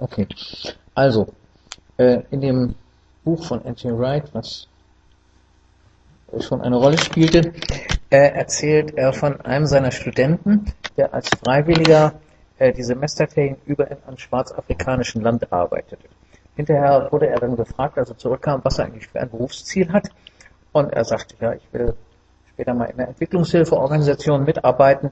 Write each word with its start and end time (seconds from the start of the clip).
Okay. 0.00 0.26
Also, 0.94 1.28
äh, 1.98 2.22
in 2.30 2.40
dem 2.40 2.74
Buch 3.22 3.44
von 3.44 3.62
Anthony 3.64 3.98
Wright, 3.98 4.24
was 4.32 4.66
schon 6.40 6.62
eine 6.62 6.76
Rolle 6.76 6.96
spielte, 6.96 7.52
äh, 8.08 8.32
erzählt 8.32 8.94
er 8.96 9.12
von 9.12 9.40
einem 9.42 9.66
seiner 9.66 9.90
Studenten, 9.90 10.72
der 10.96 11.12
als 11.12 11.28
Freiwilliger 11.28 12.14
äh, 12.58 12.72
die 12.72 12.82
Semesterferien 12.82 13.56
über 13.66 13.90
in 13.90 13.98
einem 14.06 14.16
schwarzafrikanischen 14.16 15.20
Land 15.20 15.52
arbeitete. 15.52 16.08
Hinterher 16.56 17.08
wurde 17.10 17.28
er 17.28 17.38
dann 17.38 17.56
gefragt, 17.56 17.98
als 17.98 18.08
er 18.08 18.16
zurückkam, 18.16 18.60
was 18.64 18.78
er 18.78 18.86
eigentlich 18.86 19.06
für 19.06 19.20
ein 19.20 19.30
Berufsziel 19.30 19.92
hat. 19.92 20.08
Und 20.72 20.92
er 20.92 21.04
sagte, 21.04 21.34
ja, 21.40 21.52
ich 21.52 21.66
will 21.72 21.94
später 22.48 22.72
mal 22.72 22.86
in 22.86 22.96
der 22.96 23.08
Entwicklungshilfeorganisation 23.08 24.44
mitarbeiten 24.44 25.10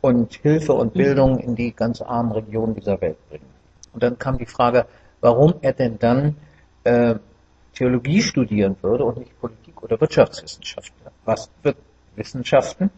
und 0.00 0.34
Hilfe 0.34 0.74
und 0.74 0.94
Bildung 0.94 1.38
in 1.38 1.56
die 1.56 1.72
ganz 1.72 2.00
armen 2.02 2.30
Regionen 2.32 2.74
dieser 2.74 3.00
Welt 3.00 3.16
bringen. 3.28 3.57
Und 3.98 4.04
dann 4.04 4.16
kam 4.16 4.38
die 4.38 4.46
Frage, 4.46 4.86
warum 5.20 5.54
er 5.60 5.72
denn 5.72 5.98
dann 5.98 6.36
äh, 6.84 7.16
Theologie 7.74 8.22
studieren 8.22 8.76
würde 8.80 9.02
und 9.02 9.18
nicht 9.18 9.40
Politik 9.40 9.82
oder 9.82 10.00
Wirtschaftswissenschaften. 10.00 10.94
Was 11.24 11.50
wird 11.64 11.76
Wissenschaften? 12.14 12.90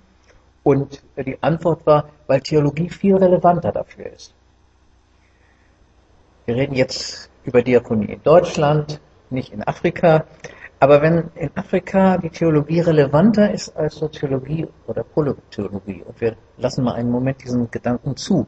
Und 0.62 1.02
die 1.16 1.42
Antwort 1.42 1.86
war, 1.86 2.10
weil 2.26 2.42
Theologie 2.42 2.90
viel 2.90 3.16
relevanter 3.16 3.72
dafür 3.72 4.12
ist. 4.12 4.34
Wir 6.44 6.56
reden 6.56 6.74
jetzt 6.74 7.30
über 7.44 7.62
Diakonie 7.62 8.12
in 8.12 8.22
Deutschland, 8.22 9.00
nicht 9.30 9.54
in 9.54 9.66
Afrika. 9.66 10.26
Aber 10.80 11.00
wenn 11.00 11.30
in 11.34 11.50
Afrika 11.54 12.18
die 12.18 12.28
Theologie 12.28 12.80
relevanter 12.80 13.50
ist 13.50 13.74
als 13.74 13.94
Soziologie 13.94 14.68
oder 14.86 15.02
Politologie, 15.02 16.02
und 16.06 16.20
wir 16.20 16.36
lassen 16.58 16.84
mal 16.84 16.92
einen 16.92 17.10
Moment 17.10 17.42
diesen 17.42 17.70
Gedanken 17.70 18.16
zu, 18.16 18.46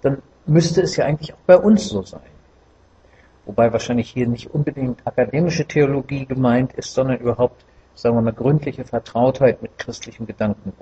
dann 0.00 0.22
müsste 0.48 0.82
es 0.82 0.96
ja 0.96 1.04
eigentlich 1.04 1.34
auch 1.34 1.38
bei 1.46 1.56
uns 1.56 1.88
so 1.88 2.02
sein. 2.02 2.20
Wobei 3.44 3.72
wahrscheinlich 3.72 4.10
hier 4.10 4.26
nicht 4.26 4.52
unbedingt 4.52 5.06
akademische 5.06 5.64
Theologie 5.66 6.26
gemeint 6.26 6.72
ist, 6.74 6.92
sondern 6.92 7.18
überhaupt, 7.18 7.64
sagen 7.94 8.16
wir 8.16 8.22
mal, 8.22 8.32
gründliche 8.32 8.84
Vertrautheit 8.84 9.62
mit 9.62 9.78
christlichem 9.78 10.26
Gedankengut. 10.26 10.74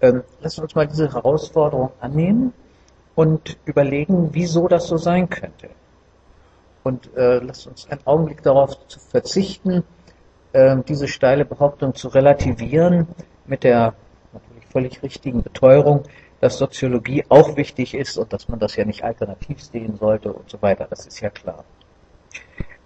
Ähm, 0.00 0.22
lassen 0.40 0.58
wir 0.58 0.62
uns 0.64 0.74
mal 0.74 0.86
diese 0.86 1.12
Herausforderung 1.12 1.90
annehmen 2.00 2.52
und 3.14 3.56
überlegen, 3.64 4.28
wieso 4.32 4.68
das 4.68 4.86
so 4.86 4.96
sein 4.96 5.28
könnte. 5.28 5.70
Und 6.84 7.14
äh, 7.16 7.38
lasst 7.38 7.66
uns 7.66 7.88
einen 7.90 8.06
Augenblick 8.06 8.42
darauf 8.42 8.86
zu 8.86 9.00
verzichten, 9.00 9.82
äh, 10.52 10.76
diese 10.86 11.08
steile 11.08 11.44
Behauptung 11.44 11.94
zu 11.94 12.08
relativieren 12.08 13.08
mit 13.46 13.64
der 13.64 13.94
natürlich 14.32 14.66
völlig 14.66 15.02
richtigen 15.02 15.42
Beteuerung, 15.42 16.04
dass 16.40 16.58
Soziologie 16.58 17.24
auch 17.28 17.56
wichtig 17.56 17.94
ist 17.94 18.16
und 18.16 18.32
dass 18.32 18.48
man 18.48 18.58
das 18.58 18.76
ja 18.76 18.84
nicht 18.84 19.02
alternativ 19.02 19.62
sehen 19.62 19.96
sollte 19.96 20.32
und 20.32 20.48
so 20.48 20.60
weiter. 20.62 20.86
Das 20.88 21.06
ist 21.06 21.20
ja 21.20 21.30
klar. 21.30 21.64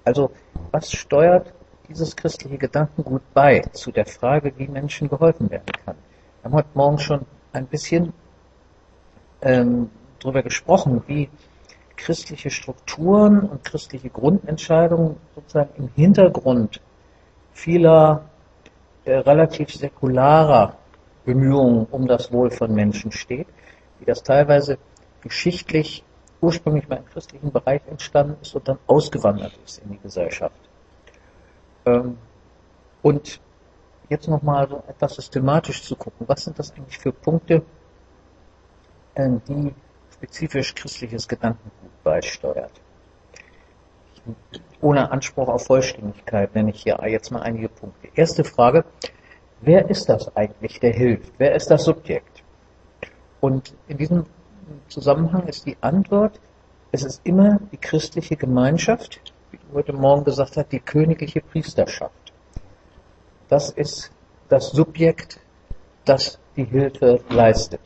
Also, 0.04 0.30
was 0.70 0.90
steuert 0.92 1.52
dieses 1.88 2.16
christliche 2.16 2.58
Gedankengut 2.58 3.22
bei 3.34 3.60
zu 3.72 3.92
der 3.92 4.06
Frage, 4.06 4.52
wie 4.56 4.66
Menschen 4.68 5.08
geholfen 5.08 5.50
werden 5.50 5.72
kann? 5.84 5.96
Wir 6.40 6.44
haben 6.44 6.54
heute 6.54 6.68
Morgen 6.74 6.98
schon 6.98 7.26
ein 7.52 7.66
bisschen 7.66 8.12
ähm, 9.42 9.90
darüber 10.20 10.42
gesprochen, 10.42 11.02
wie 11.06 11.28
christliche 11.96 12.50
Strukturen 12.50 13.40
und 13.40 13.64
christliche 13.64 14.08
Grundentscheidungen 14.08 15.16
sozusagen 15.34 15.70
im 15.76 15.88
Hintergrund 15.94 16.80
vieler 17.52 18.24
äh, 19.04 19.16
relativ 19.18 19.72
säkularer 19.72 20.76
Bemühungen 21.24 21.86
um 21.90 22.06
das 22.06 22.32
Wohl 22.32 22.50
von 22.50 22.74
Menschen 22.74 23.12
steht, 23.12 23.46
wie 23.98 24.04
das 24.04 24.22
teilweise 24.22 24.78
geschichtlich 25.22 26.04
ursprünglich 26.40 26.88
mal 26.88 26.96
im 26.96 27.06
christlichen 27.06 27.52
Bereich 27.52 27.82
entstanden 27.86 28.36
ist 28.42 28.54
und 28.54 28.66
dann 28.66 28.78
ausgewandert 28.86 29.56
ist 29.64 29.78
in 29.78 29.92
die 29.92 29.98
Gesellschaft. 29.98 30.60
Ähm, 31.86 32.18
und 33.02 33.40
jetzt 34.08 34.28
nochmal 34.28 34.68
so 34.68 34.82
etwas 34.88 35.14
systematisch 35.14 35.82
zu 35.82 35.96
gucken, 35.96 36.26
was 36.28 36.44
sind 36.44 36.58
das 36.58 36.72
eigentlich 36.72 36.98
für 36.98 37.12
Punkte, 37.12 37.62
äh, 39.14 39.30
die 39.48 39.72
spezifisch 40.12 40.74
christliches 40.74 41.26
Gedankengut 41.26 42.02
beisteuert. 42.02 42.72
Ohne 44.80 45.10
Anspruch 45.10 45.48
auf 45.48 45.66
Vollständigkeit 45.66 46.54
nenne 46.54 46.70
ich 46.70 46.82
hier 46.82 46.98
jetzt 47.06 47.30
mal 47.30 47.42
einige 47.42 47.68
Punkte. 47.68 48.08
Erste 48.14 48.44
Frage, 48.44 48.84
wer 49.62 49.88
ist 49.88 50.08
das 50.08 50.36
eigentlich, 50.36 50.80
der 50.80 50.92
hilft? 50.92 51.32
Wer 51.38 51.54
ist 51.54 51.70
das 51.70 51.84
Subjekt? 51.84 52.42
Und 53.40 53.74
in 53.88 53.96
diesem 53.96 54.26
Zusammenhang 54.88 55.46
ist 55.46 55.66
die 55.66 55.76
Antwort, 55.80 56.38
es 56.92 57.04
ist 57.04 57.20
immer 57.24 57.58
die 57.72 57.78
christliche 57.78 58.36
Gemeinschaft, 58.36 59.20
wie 59.50 59.56
du 59.56 59.74
heute 59.74 59.92
Morgen 59.92 60.24
gesagt 60.24 60.56
hast, 60.56 60.72
die 60.72 60.80
königliche 60.80 61.40
Priesterschaft. 61.40 62.32
Das 63.48 63.70
ist 63.70 64.12
das 64.48 64.70
Subjekt, 64.70 65.40
das 66.04 66.38
die 66.56 66.64
Hilfe 66.64 67.20
leistet. 67.30 67.80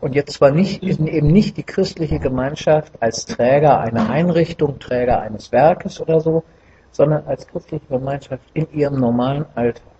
Und 0.00 0.14
jetzt 0.14 0.34
zwar 0.34 0.50
nicht, 0.50 0.82
eben 0.82 1.28
nicht 1.28 1.56
die 1.56 1.62
christliche 1.62 2.18
Gemeinschaft 2.18 2.92
als 3.00 3.24
Träger 3.24 3.80
einer 3.80 4.10
Einrichtung, 4.10 4.78
Träger 4.78 5.20
eines 5.20 5.52
Werkes 5.52 6.00
oder 6.00 6.20
so, 6.20 6.42
sondern 6.90 7.26
als 7.26 7.46
christliche 7.46 7.86
Gemeinschaft 7.86 8.44
in 8.52 8.70
ihrem 8.72 9.00
normalen 9.00 9.46
Alltag. 9.54 9.95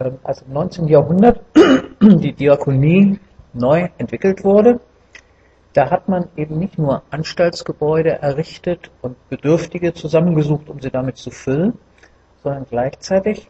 Ähm, 0.00 0.18
als 0.22 0.42
im 0.42 0.52
19. 0.52 0.88
Jahrhundert 0.88 1.40
die 2.00 2.32
Diakonie 2.32 3.20
neu 3.52 3.88
entwickelt 3.98 4.44
wurde, 4.44 4.80
da 5.74 5.90
hat 5.90 6.08
man 6.08 6.28
eben 6.36 6.58
nicht 6.58 6.78
nur 6.78 7.02
Anstaltsgebäude 7.10 8.10
errichtet 8.10 8.90
und 9.02 9.16
Bedürftige 9.28 9.92
zusammengesucht, 9.92 10.68
um 10.68 10.80
sie 10.80 10.90
damit 10.90 11.16
zu 11.16 11.30
füllen, 11.30 11.78
sondern 12.42 12.64
gleichzeitig 12.68 13.48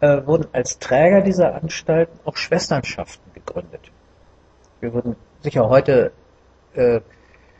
äh, 0.00 0.24
wurden 0.24 0.46
als 0.52 0.78
Träger 0.78 1.20
dieser 1.22 1.54
Anstalten 1.54 2.18
auch 2.24 2.36
Schwesternschaften 2.36 3.32
gegründet. 3.34 3.90
Wir 4.80 4.94
würden 4.94 5.16
sicher 5.40 5.68
heute 5.68 6.12
äh, 6.74 7.00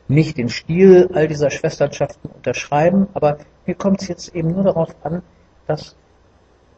nicht 0.06 0.38
den 0.38 0.48
Stil 0.48 1.10
all 1.12 1.26
dieser 1.26 1.50
Schwesternschaften 1.50 2.30
unterschreiben, 2.30 3.08
aber 3.14 3.38
mir 3.66 3.74
kommt 3.74 4.02
es 4.02 4.08
jetzt 4.08 4.34
eben 4.34 4.52
nur 4.52 4.64
darauf 4.64 4.94
an, 5.02 5.22
dass 5.66 5.96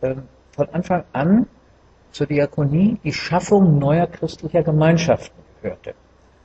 äh, 0.01 0.15
von 0.57 0.69
Anfang 0.71 1.05
an 1.13 1.47
zur 2.11 2.27
Diakonie 2.27 2.99
die 3.05 3.13
Schaffung 3.13 3.79
neuer 3.79 4.07
christlicher 4.07 4.63
Gemeinschaften 4.63 5.39
gehörte, 5.61 5.95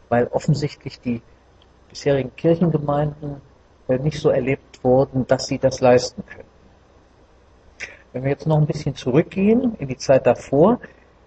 weil 0.10 0.28
offensichtlich 0.28 1.00
die 1.00 1.22
bisherigen 1.90 2.36
Kirchengemeinden 2.36 3.42
äh, 3.88 3.98
nicht 3.98 4.20
so 4.20 4.30
erlebt 4.30 4.84
wurden, 4.84 5.26
dass 5.28 5.48
sie 5.48 5.58
das 5.58 5.80
leisten 5.80 6.24
können. 6.26 6.50
Wenn 8.12 8.24
wir 8.24 8.32
jetzt 8.32 8.48
noch 8.48 8.58
ein 8.58 8.68
bisschen 8.68 8.96
zurückgehen 8.96 9.76
in 9.80 9.88
die 9.88 9.98
Zeit 9.98 10.28
davor, 10.28 10.80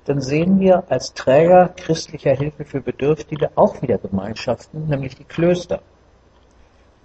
dann 0.05 0.21
sehen 0.21 0.61
wir 0.61 0.85
als 0.91 1.15
Träger 1.15 1.69
christlicher 1.69 2.33
Hilfe 2.37 2.67
für 2.67 2.83
Bedürftige 2.83 3.51
auch 3.55 3.81
wieder 3.81 3.97
Gemeinschaften, 3.97 4.89
nämlich 4.89 5.17
die 5.17 5.25
Klöster. 5.25 5.81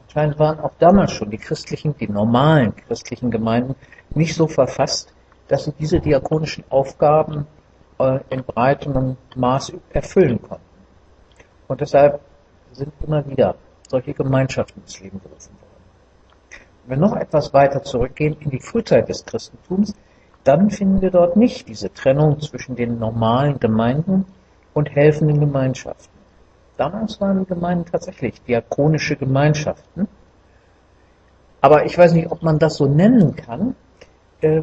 Anscheinend 0.03 0.39
waren 0.39 0.59
auch 0.59 0.73
damals 0.79 1.13
schon 1.13 1.29
die 1.29 1.37
christlichen, 1.37 1.95
die 1.97 2.09
normalen 2.09 2.75
christlichen 2.75 3.31
Gemeinden 3.31 3.75
nicht 4.13 4.35
so 4.35 4.47
verfasst, 4.47 5.13
dass 5.49 5.65
sie 5.65 5.73
diese 5.73 5.99
diakonischen 5.99 6.63
Aufgaben 6.69 7.45
äh, 7.99 8.19
in 8.29 8.43
breitem 8.43 9.17
Maß 9.35 9.73
erfüllen 9.91 10.41
konnten. 10.41 10.63
Und 11.67 11.81
deshalb 11.81 12.21
sind 12.71 12.93
immer 13.05 13.27
wieder 13.27 13.55
solche 13.89 14.13
Gemeinschaften 14.13 14.81
ins 14.81 14.99
Leben 15.01 15.19
gerufen 15.21 15.51
worden. 15.59 15.69
Wenn 16.85 16.99
wir 16.99 17.07
noch 17.07 17.15
etwas 17.15 17.53
weiter 17.53 17.83
zurückgehen 17.83 18.37
in 18.39 18.51
die 18.51 18.59
Frühzeit 18.59 19.09
des 19.09 19.25
Christentums, 19.25 19.93
dann 20.43 20.69
finden 20.69 21.01
wir 21.01 21.11
dort 21.11 21.35
nicht 21.35 21.67
diese 21.67 21.91
Trennung 21.91 22.39
zwischen 22.39 22.75
den 22.75 22.97
normalen 22.99 23.59
Gemeinden 23.59 24.25
und 24.73 24.89
helfenden 24.89 25.39
Gemeinschaften. 25.39 26.17
Damals 26.77 27.19
waren 27.19 27.39
die 27.39 27.45
Gemeinden 27.45 27.85
tatsächlich 27.85 28.41
diakonische 28.43 29.15
Gemeinschaften. 29.15 30.07
Aber 31.59 31.85
ich 31.85 31.97
weiß 31.97 32.13
nicht, 32.13 32.31
ob 32.31 32.41
man 32.41 32.57
das 32.57 32.75
so 32.75 32.85
nennen 32.85 33.35
kann, 33.35 33.75
äh, 34.41 34.61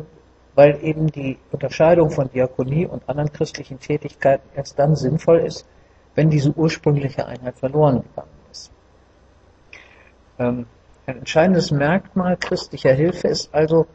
weil 0.57 0.83
eben 0.83 1.07
die 1.09 1.39
Unterscheidung 1.53 2.11
von 2.11 2.31
Diakonie 2.31 2.87
und 2.87 3.09
anderen 3.09 3.33
christlichen 3.33 3.79
Tätigkeiten 3.79 4.49
erst 4.57 4.79
dann 4.79 4.97
sinnvoll 4.97 5.41
ist, 5.41 5.69
wenn 6.15 6.31
diese 6.31 6.51
ursprüngliche 6.51 7.27
Einheit 7.27 7.59
verloren 7.59 8.03
gegangen 8.03 8.31
ist. 8.51 8.73
Ähm, 10.39 10.67
ein 11.07 11.19
entscheidendes 11.19 11.71
Merkmal 11.71 12.39
christlicher 12.39 12.95
Hilfe 12.95 13.29
ist 13.29 13.55
also, 13.55 13.87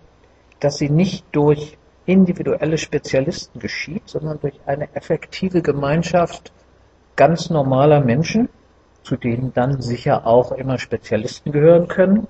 dass 0.59 0.77
sie 0.77 0.89
nicht 0.89 1.25
durch 1.31 1.77
individuelle 2.05 2.77
Spezialisten 2.77 3.59
geschieht, 3.59 4.03
sondern 4.05 4.39
durch 4.39 4.59
eine 4.67 4.87
effektive 4.95 5.63
Gemeinschaft 5.63 6.53
ganz 7.15 7.49
normaler 7.49 8.01
Menschen, 8.01 8.49
zu 9.03 9.17
denen 9.17 9.51
dann 9.53 9.81
sicher 9.81 10.27
auch 10.27 10.51
immer 10.51 10.77
Spezialisten 10.77 11.51
gehören 11.51 11.87
können, 11.87 12.27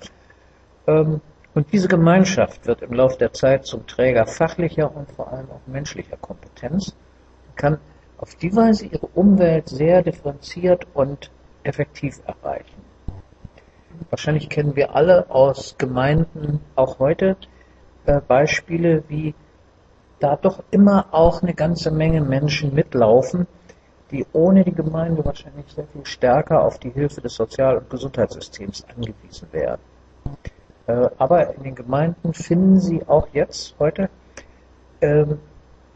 ähm, 0.87 1.19
und 1.53 1.71
diese 1.73 1.87
Gemeinschaft 1.87 2.65
wird 2.65 2.81
im 2.81 2.93
Laufe 2.93 3.17
der 3.17 3.33
Zeit 3.33 3.65
zum 3.65 3.85
Träger 3.85 4.25
fachlicher 4.25 4.95
und 4.95 5.11
vor 5.11 5.31
allem 5.31 5.49
auch 5.51 5.67
menschlicher 5.67 6.17
Kompetenz 6.17 6.95
und 7.47 7.57
kann 7.57 7.77
auf 8.17 8.35
die 8.35 8.55
Weise 8.55 8.85
ihre 8.85 9.07
Umwelt 9.07 9.67
sehr 9.67 10.01
differenziert 10.01 10.87
und 10.93 11.31
effektiv 11.63 12.21
erreichen. 12.25 12.81
Wahrscheinlich 14.09 14.49
kennen 14.49 14.75
wir 14.75 14.95
alle 14.95 15.29
aus 15.29 15.75
Gemeinden 15.77 16.61
auch 16.75 16.99
heute 16.99 17.35
äh, 18.05 18.21
Beispiele, 18.21 19.03
wie 19.09 19.35
da 20.19 20.35
doch 20.35 20.63
immer 20.71 21.07
auch 21.11 21.41
eine 21.41 21.53
ganze 21.53 21.91
Menge 21.91 22.21
Menschen 22.21 22.73
mitlaufen, 22.73 23.47
die 24.11 24.25
ohne 24.33 24.63
die 24.63 24.73
Gemeinde 24.73 25.25
wahrscheinlich 25.25 25.67
sehr 25.73 25.87
viel 25.87 26.05
stärker 26.05 26.63
auf 26.63 26.79
die 26.79 26.91
Hilfe 26.91 27.21
des 27.21 27.35
Sozial- 27.35 27.77
und 27.77 27.89
Gesundheitssystems 27.89 28.85
angewiesen 28.95 29.47
wären. 29.51 29.79
Äh, 30.87 31.09
aber 31.17 31.55
in 31.55 31.63
den 31.63 31.75
Gemeinden 31.75 32.33
finden 32.33 32.79
sie 32.79 33.07
auch 33.07 33.27
jetzt, 33.33 33.75
heute, 33.79 34.09
ähm, 35.01 35.39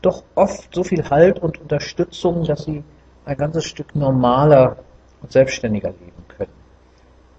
doch 0.01 0.23
oft 0.35 0.73
so 0.73 0.83
viel 0.83 1.09
Halt 1.09 1.39
und 1.39 1.59
Unterstützung, 1.59 2.43
dass 2.43 2.65
sie 2.65 2.83
ein 3.25 3.37
ganzes 3.37 3.65
Stück 3.65 3.95
normaler 3.95 4.77
und 5.21 5.31
selbstständiger 5.31 5.89
leben 5.89 6.25
können. 6.27 6.51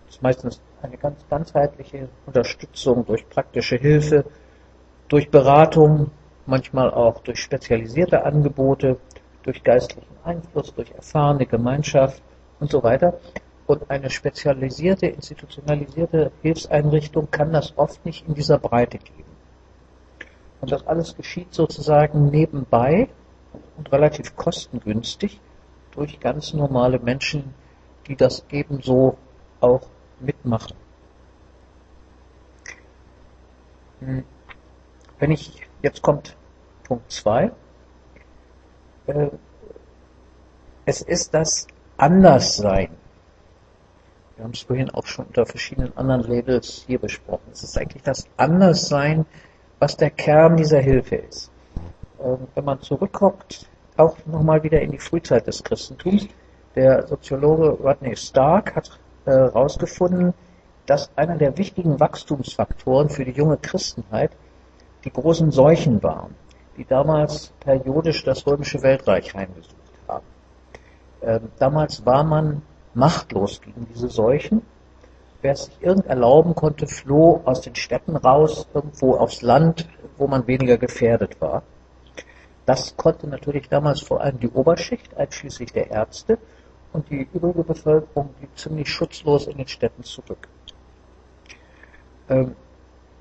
Das 0.07 0.17
ist 0.17 0.23
meistens 0.23 0.61
eine 0.83 0.97
ganz 0.97 1.25
ganzheitliche 1.29 2.09
Unterstützung 2.27 3.05
durch 3.07 3.29
praktische 3.29 3.77
Hilfe, 3.77 4.25
durch 5.09 5.31
Beratung, 5.31 6.11
manchmal 6.47 6.93
auch 6.93 7.21
durch 7.21 7.41
spezialisierte 7.41 8.25
Angebote, 8.25 8.99
durch 9.43 9.63
geistlichen 9.63 10.17
Einfluss, 10.25 10.75
durch 10.75 10.91
erfahrene 10.91 11.47
Gemeinschaft 11.47 12.23
und 12.59 12.71
so 12.71 12.83
weiter. 12.83 13.19
Und 13.67 13.91
eine 13.91 14.11
spezialisierte, 14.11 15.07
institutionalisierte 15.07 16.31
Hilfseinrichtung 16.43 17.31
kann 17.31 17.53
das 17.53 17.77
oft 17.77 18.05
nicht 18.05 18.29
in 18.29 18.35
dieser 18.35 18.59
Breite 18.59 18.99
geben. 18.99 19.25
Und 20.61 20.71
das 20.71 20.87
alles 20.87 21.17
geschieht 21.17 21.53
sozusagen 21.53 22.31
nebenbei 22.31 23.09
und 23.77 23.91
relativ 23.93 24.37
kostengünstig 24.37 25.41
durch 25.93 26.21
ganz 26.21 26.53
normale 26.53 26.99
Menschen, 26.99 27.55
die 28.07 28.17
das 28.17 28.45
ebenso 28.51 29.17
auch 29.61 29.89
mitmachen. 30.21 30.77
Hm. 34.01 34.25
Wenn 35.19 35.31
ich, 35.31 35.63
jetzt 35.83 36.03
kommt 36.03 36.37
Punkt 36.85 37.11
2, 37.11 37.51
äh, 39.07 39.29
es 40.85 41.03
ist 41.03 41.35
das 41.35 41.67
Anderssein. 41.97 42.91
Wir 44.37 44.45
haben 44.45 44.53
es 44.53 44.61
vorhin 44.61 44.91
auch 44.91 45.07
schon 45.07 45.27
unter 45.27 45.47
verschiedenen 45.47 45.97
anderen 45.97 46.23
Labels 46.23 46.85
hier 46.87 46.99
besprochen. 46.99 47.49
Es 47.53 47.63
ist 47.63 47.79
eigentlich 47.79 48.03
das 48.03 48.29
Anderssein, 48.37 49.25
was 49.79 49.97
der 49.97 50.11
Kern 50.11 50.57
dieser 50.57 50.81
Hilfe 50.81 51.17
ist. 51.17 51.51
Ähm, 52.23 52.47
wenn 52.55 52.65
man 52.65 52.81
zurückguckt, 52.81 53.67
auch 53.97 54.17
nochmal 54.27 54.63
wieder 54.63 54.81
in 54.83 54.91
die 54.91 54.99
Frühzeit 54.99 55.47
des 55.47 55.65
Christentums, 55.65 56.29
der 56.75 57.07
Soziologe 57.07 57.71
Rodney 57.71 58.15
Stark 58.15 58.77
hat 58.77 59.01
herausgefunden, 59.25 60.29
äh, 60.29 60.33
dass 60.85 61.11
einer 61.17 61.37
der 61.37 61.57
wichtigen 61.59 61.99
Wachstumsfaktoren 61.99 63.09
für 63.09 63.25
die 63.25 63.33
junge 63.33 63.57
Christenheit 63.57 64.33
die 65.05 65.13
großen 65.13 65.51
Seuchen 65.51 66.03
waren, 66.03 66.35
die 66.77 66.85
damals 66.85 67.53
periodisch 67.61 68.23
das 68.25 68.47
römische 68.47 68.83
Weltreich 68.83 69.35
heimgesucht 69.35 69.77
haben. 70.07 70.27
Ähm, 71.23 71.49
damals 71.59 72.05
war 72.05 72.23
man 72.23 72.63
machtlos 72.97 73.61
gegen 73.61 73.87
diese 73.93 74.09
Seuchen. 74.09 74.63
Wer 75.43 75.53
es 75.53 75.67
sich 75.67 75.77
irgend 75.81 76.07
erlauben 76.07 76.55
konnte, 76.55 76.87
floh 76.87 77.43
aus 77.45 77.61
den 77.61 77.75
Städten 77.75 78.17
raus, 78.17 78.67
irgendwo 78.75 79.17
aufs 79.17 79.43
Land, 79.43 79.89
wo 80.17 80.27
man 80.27 80.47
weniger 80.47 80.79
gefährdet 80.79 81.41
war. 81.41 81.63
Das 82.65 82.97
konnte 82.97 83.29
natürlich 83.29 83.69
damals 83.69 84.01
vor 84.01 84.21
allem 84.21 84.41
die 84.41 84.49
Oberschicht, 84.49 85.17
einschließlich 85.17 85.73
der 85.73 85.91
Ärzte, 85.91 86.39
und 86.93 87.09
die 87.11 87.29
übrige 87.33 87.63
Bevölkerung 87.63 88.31
blieb 88.39 88.59
ziemlich 88.59 88.89
schutzlos 88.89 89.47
in 89.47 89.59
den 89.59 89.69
Städten 89.69 90.03
zurück. 90.03 90.49
Ähm, 92.29 92.57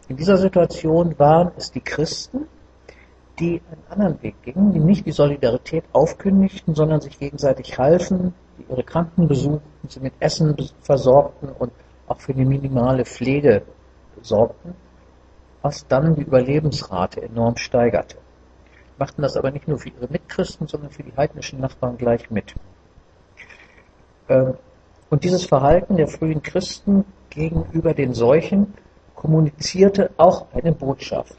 in 0.08 0.16
dieser 0.16 0.38
Situation 0.38 1.18
waren 1.20 1.52
es 1.58 1.72
die 1.72 1.82
Christen, 1.82 2.48
die 3.40 3.62
einen 3.70 3.84
anderen 3.90 4.24
Weg 4.24 4.42
gingen, 4.44 4.72
die 4.72 4.80
nicht 4.80 5.06
die 5.06 5.12
Solidarität 5.12 5.84
aufkündigten, 5.92 6.74
sondern 6.74 7.02
sich 7.02 7.20
gegenseitig 7.20 7.78
halfen, 7.78 8.34
die 8.58 8.66
ihre 8.70 8.84
Kranken 8.84 9.28
besuchten, 9.28 9.88
sie 9.88 10.00
mit 10.00 10.14
Essen 10.20 10.56
versorgten 10.82 11.50
und 11.50 11.72
auch 12.08 12.20
für 12.20 12.34
die 12.34 12.46
minimale 12.46 13.06
Pflege 13.06 13.64
sorgten, 14.22 14.76
was 15.62 15.88
dann 15.88 16.16
die 16.16 16.22
Überlebensrate 16.22 17.22
enorm 17.22 17.58
steigerte. 17.58 18.18
Machten 18.98 19.22
das 19.22 19.36
aber 19.36 19.52
nicht 19.52 19.68
nur 19.68 19.78
für 19.78 19.90
ihre 19.90 20.08
Mitchristen, 20.08 20.68
sondern 20.68 20.92
für 20.92 21.04
die 21.04 21.16
heidnischen 21.18 21.60
Nachbarn 21.60 21.98
gleich 21.98 22.30
mit. 22.30 22.54
Ähm, 24.30 24.56
und 25.10 25.24
dieses 25.24 25.46
Verhalten 25.46 25.98
der 25.98 26.08
frühen 26.08 26.42
Christen 26.42 27.06
gegenüber 27.30 27.94
den 27.94 28.14
Seuchen 28.14 28.74
kommunizierte 29.16 30.12
auch 30.18 30.48
eine 30.54 30.72
Botschaft. 30.72 31.36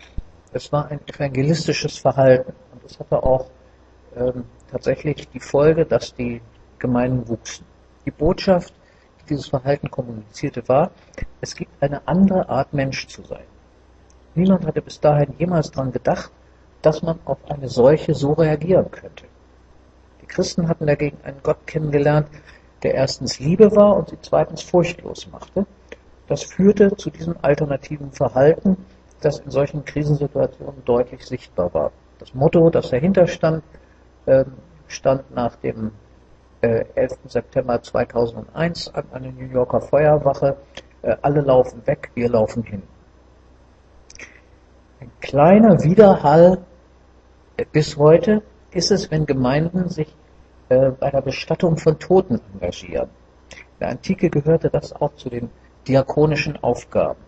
Es 0.53 0.73
war 0.73 0.91
ein 0.91 1.01
evangelistisches 1.07 1.99
Verhalten 1.99 2.53
und 2.73 2.85
es 2.85 2.99
hatte 2.99 3.23
auch 3.23 3.47
ähm, 4.17 4.45
tatsächlich 4.71 5.29
die 5.29 5.41
Folge, 5.41 5.85
dass 5.85 6.15
die 6.15 6.41
Gemeinden 6.79 7.29
wuchsen. 7.29 7.65
Die 8.05 8.11
Botschaft, 8.11 8.75
die 9.21 9.27
dieses 9.31 9.49
Verhalten 9.49 9.91
kommunizierte, 9.91 10.69
war, 10.69 10.91
es 11.41 11.55
gibt 11.55 11.71
eine 11.83 12.07
andere 12.07 12.49
Art 12.49 12.73
Mensch 12.73 13.07
zu 13.09 13.23
sein. 13.23 13.45
Niemand 14.35 14.67
hatte 14.67 14.83
bis 14.83 15.01
dahin 15.01 15.35
jemals 15.39 15.71
daran 15.71 15.93
gedacht, 15.93 16.31
dass 16.83 17.03
man 17.03 17.19
auf 17.25 17.39
eine 17.51 17.69
Seuche 17.69 18.15
so 18.15 18.33
reagieren 18.35 18.91
könnte. 18.91 19.25
Die 20.23 20.27
Christen 20.27 20.69
hatten 20.69 20.87
dagegen 20.87 21.19
einen 21.25 21.43
Gott 21.43 21.67
kennengelernt, 21.67 22.29
der 22.83 22.95
erstens 22.95 23.39
Liebe 23.39 23.75
war 23.75 23.97
und 23.97 24.11
sie 24.11 24.19
zweitens 24.21 24.63
furchtlos 24.63 25.27
machte 25.33 25.67
das 26.27 26.43
führte 26.43 26.97
zu 26.97 27.11
diesem 27.11 27.37
alternativen 27.43 28.11
Verhalten, 28.13 28.77
das 29.21 29.39
in 29.39 29.51
solchen 29.51 29.85
Krisensituationen 29.85 30.85
deutlich 30.85 31.25
sichtbar 31.25 31.73
war. 31.73 31.93
Das 32.19 32.35
Motto, 32.35 32.71
das 32.71 32.91
dahinter 32.91 33.27
stand, 33.27 33.63
ähm, 34.27 34.53
stand 34.89 35.31
nach 35.35 35.57
dem 35.57 35.93
11. 36.67 36.95
Äh, 36.95 37.09
September 37.29 37.83
2001 37.83 38.95
an 38.95 39.05
eine 39.13 39.33
New 39.33 39.47
Yorker 39.47 39.81
Feuerwache, 39.81 40.57
äh, 41.03 41.17
alle 41.23 41.41
laufen 41.41 41.87
weg, 41.87 42.11
wir 42.15 42.29
laufen 42.29 42.63
hin. 42.63 42.83
Ein 45.01 45.11
kleiner 45.21 45.83
Widerhall 45.83 46.59
äh, 47.57 47.65
bis 47.71 47.97
heute 47.97 48.43
ist 48.73 48.91
es, 48.91 49.11
wenn 49.11 49.27
Gemeinden 49.27 49.89
sich 49.89 50.15
bei 50.69 51.11
der 51.13 51.23
Bestattung 51.23 51.77
von 51.77 51.97
Toten 52.01 52.41
engagieren. 52.55 53.09
In 53.53 53.79
der 53.79 53.91
Antike 53.91 54.29
gehörte 54.29 54.69
das 54.69 54.93
auch 54.93 55.15
zu 55.15 55.31
den 55.31 55.49
diakonischen 55.87 56.57
Aufgaben. 56.61 57.21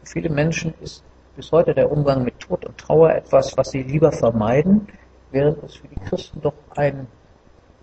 Für 0.00 0.06
viele 0.12 0.28
Menschen 0.28 0.74
ist 0.82 1.02
bis 1.36 1.50
heute 1.52 1.72
der 1.72 1.90
Umgang 1.90 2.22
mit 2.22 2.38
Tod 2.38 2.66
und 2.66 2.76
Trauer 2.76 3.14
etwas, 3.14 3.56
was 3.56 3.70
sie 3.70 3.82
lieber 3.82 4.12
vermeiden, 4.12 4.88
während 5.30 5.62
es 5.62 5.76
für 5.76 5.88
die 5.88 6.00
Christen 6.00 6.42
doch 6.42 6.52
ein 6.76 7.06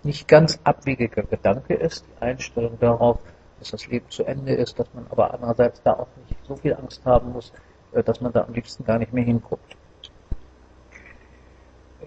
nicht 0.04 0.28
ganz 0.28 0.58
abwegiger 0.64 1.22
Gedanke 1.22 1.74
ist, 1.74 2.04
die 2.06 2.22
Einstellung 2.22 2.78
darauf, 2.78 3.18
dass 3.58 3.70
das 3.70 3.86
Leben 3.86 4.10
zu 4.10 4.24
Ende 4.24 4.54
ist, 4.54 4.78
dass 4.78 4.92
man 4.94 5.06
aber 5.10 5.32
andererseits 5.32 5.82
da 5.82 5.92
auch 5.92 6.08
nicht 6.28 6.40
so 6.46 6.56
viel 6.56 6.74
Angst 6.74 7.04
haben 7.04 7.32
muss, 7.32 7.52
äh, 7.92 8.02
dass 8.02 8.20
man 8.20 8.32
da 8.32 8.42
am 8.42 8.52
liebsten 8.52 8.84
gar 8.84 8.98
nicht 8.98 9.12
mehr 9.12 9.24
hinguckt. 9.24 9.76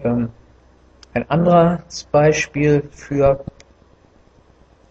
Ähm, 0.02 0.30
ein 1.14 1.30
anderes 1.30 2.04
Beispiel 2.04 2.82
für 2.90 3.42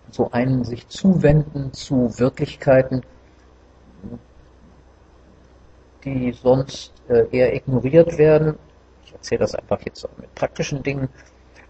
so 0.10 0.32
ein 0.32 0.64
sich 0.64 0.88
zuwenden 0.88 1.74
zu 1.74 2.18
Wirklichkeiten, 2.18 3.04
die 6.04 6.32
sonst 6.32 6.94
äh, 7.10 7.28
eher 7.32 7.54
ignoriert 7.54 8.18
werden. 8.18 8.58
Ich 9.04 9.14
erzähle 9.14 9.40
das 9.40 9.56
einfach 9.56 9.82
jetzt 9.82 10.04
auch 10.06 10.18
mit 10.18 10.34
praktischen 10.34 10.82
Dingen. 10.82 11.10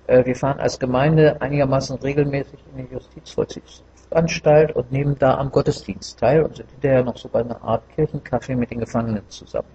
Äh, 0.07 0.25
wir 0.25 0.35
fahren 0.35 0.59
als 0.59 0.79
Gemeinde 0.79 1.41
einigermaßen 1.41 1.97
regelmäßig 1.97 2.59
in 2.75 2.85
die 2.85 2.93
Justizvollzugsanstalt 2.93 4.75
und 4.75 4.91
nehmen 4.91 5.17
da 5.17 5.35
am 5.37 5.51
Gottesdienst 5.51 6.19
teil 6.19 6.43
und 6.43 6.55
sind 6.57 6.69
hinterher 6.71 7.03
noch 7.03 7.17
so 7.17 7.29
bei 7.29 7.41
einer 7.41 7.61
Art 7.63 7.83
Kirchenkaffee 7.95 8.55
mit 8.55 8.71
den 8.71 8.79
Gefangenen 8.79 9.27
zusammen. 9.29 9.69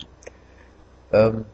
Ähm, 1.12 1.44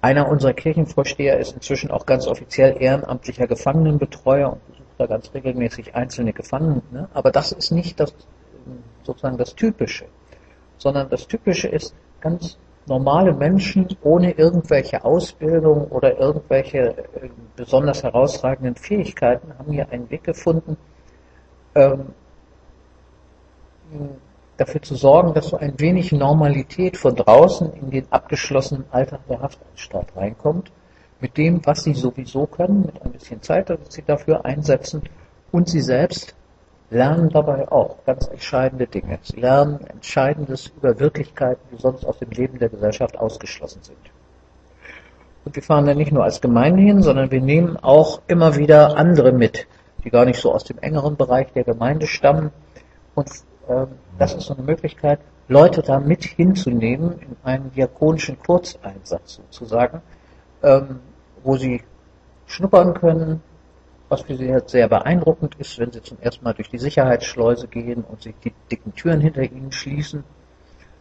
einer 0.00 0.28
unserer 0.28 0.52
Kirchenvorsteher 0.52 1.38
ist 1.38 1.52
inzwischen 1.52 1.90
auch 1.90 2.06
ganz 2.06 2.26
offiziell 2.28 2.80
ehrenamtlicher 2.80 3.48
Gefangenenbetreuer 3.48 4.52
und 4.52 4.60
da 4.98 5.06
ganz 5.06 5.32
regelmäßig 5.32 5.94
einzelne 5.94 6.32
Gefangene, 6.32 6.82
ne? 6.90 7.08
aber 7.14 7.30
das 7.30 7.52
ist 7.52 7.70
nicht 7.70 7.98
das, 8.00 8.12
sozusagen 9.04 9.38
das 9.38 9.54
Typische, 9.54 10.06
sondern 10.76 11.08
das 11.08 11.26
Typische 11.26 11.68
ist 11.68 11.94
ganz 12.20 12.58
normale 12.88 13.32
Menschen 13.32 13.86
ohne 14.02 14.32
irgendwelche 14.32 15.04
Ausbildung 15.04 15.88
oder 15.88 16.18
irgendwelche 16.18 16.78
äh, 16.78 17.30
besonders 17.56 18.02
herausragenden 18.02 18.74
Fähigkeiten 18.74 19.52
haben 19.58 19.72
hier 19.72 19.90
einen 19.90 20.10
Weg 20.10 20.24
gefunden, 20.24 20.76
ähm, 21.74 22.06
dafür 24.56 24.82
zu 24.82 24.96
sorgen, 24.96 25.34
dass 25.34 25.48
so 25.48 25.56
ein 25.56 25.78
wenig 25.78 26.12
Normalität 26.12 26.96
von 26.96 27.14
draußen 27.14 27.72
in 27.74 27.90
den 27.90 28.06
abgeschlossenen 28.10 28.84
Alltag 28.90 29.20
der 29.28 29.40
Haftanstalt 29.40 30.16
reinkommt 30.16 30.72
mit 31.20 31.36
dem, 31.36 31.64
was 31.64 31.84
sie 31.84 31.94
sowieso 31.94 32.46
können, 32.46 32.82
mit 32.82 33.02
ein 33.02 33.12
bisschen 33.12 33.42
Zeit, 33.42 33.70
das 33.70 33.78
sie 33.88 34.02
dafür 34.02 34.44
einsetzen 34.44 35.02
und 35.50 35.68
sie 35.68 35.80
selbst 35.80 36.34
lernen 36.90 37.28
dabei 37.28 37.70
auch 37.70 38.04
ganz 38.06 38.28
entscheidende 38.28 38.86
Dinge. 38.86 39.18
Sie 39.22 39.40
lernen 39.40 39.80
Entscheidendes 39.86 40.68
über 40.68 40.98
Wirklichkeiten, 40.98 41.60
die 41.72 41.80
sonst 41.80 42.04
aus 42.04 42.18
dem 42.18 42.30
Leben 42.30 42.58
der 42.58 42.68
Gesellschaft 42.68 43.18
ausgeschlossen 43.18 43.82
sind. 43.82 43.98
Und 45.44 45.54
wir 45.54 45.62
fahren 45.62 45.86
da 45.86 45.94
nicht 45.94 46.12
nur 46.12 46.24
als 46.24 46.40
Gemeinde 46.40 46.82
hin, 46.82 47.02
sondern 47.02 47.30
wir 47.30 47.40
nehmen 47.40 47.76
auch 47.76 48.22
immer 48.26 48.56
wieder 48.56 48.96
andere 48.96 49.32
mit, 49.32 49.66
die 50.04 50.10
gar 50.10 50.24
nicht 50.24 50.40
so 50.40 50.52
aus 50.52 50.64
dem 50.64 50.78
engeren 50.78 51.16
Bereich 51.16 51.52
der 51.52 51.64
Gemeinde 51.64 52.06
stammen. 52.06 52.50
Und 53.14 53.30
äh, 53.68 53.86
das 54.18 54.34
ist 54.34 54.44
so 54.44 54.54
eine 54.54 54.62
Möglichkeit, 54.62 55.20
Leute 55.48 55.82
da 55.82 56.00
mit 56.00 56.24
hinzunehmen 56.24 57.18
in 57.20 57.36
einen 57.42 57.72
diakonischen 57.72 58.38
Kurzeinsatz 58.38 59.36
sozusagen, 59.36 60.02
ähm, 60.62 61.00
wo 61.42 61.56
sie 61.56 61.82
schnuppern 62.46 62.94
können, 62.94 63.42
was 64.08 64.22
für 64.22 64.36
sie 64.36 64.46
jetzt 64.46 64.70
sehr 64.70 64.88
beeindruckend 64.88 65.54
ist, 65.56 65.78
wenn 65.78 65.92
sie 65.92 66.02
zum 66.02 66.18
ersten 66.20 66.44
Mal 66.44 66.54
durch 66.54 66.70
die 66.70 66.78
Sicherheitsschleuse 66.78 67.68
gehen 67.68 68.04
und 68.04 68.22
sich 68.22 68.34
die 68.42 68.54
dicken 68.70 68.94
Türen 68.94 69.20
hinter 69.20 69.42
ihnen 69.42 69.72
schließen. 69.72 70.24